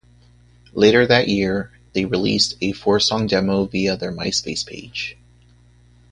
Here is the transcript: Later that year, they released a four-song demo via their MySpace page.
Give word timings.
Later 0.73 1.05
that 1.05 1.27
year, 1.27 1.73
they 1.93 2.05
released 2.05 2.55
a 2.59 2.71
four-song 2.71 3.27
demo 3.27 3.65
via 3.65 3.95
their 3.97 4.11
MySpace 4.11 4.65
page. 4.65 5.15